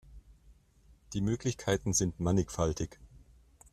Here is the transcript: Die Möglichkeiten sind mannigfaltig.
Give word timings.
Die 1.13 1.21
Möglichkeiten 1.21 1.93
sind 1.93 2.19
mannigfaltig. 2.19 2.97